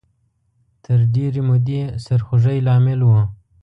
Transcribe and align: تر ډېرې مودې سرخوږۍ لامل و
تر 0.83 0.99
ډېرې 1.13 1.41
مودې 1.47 1.81
سرخوږۍ 2.05 2.59
لامل 2.67 2.99
و 3.03 3.09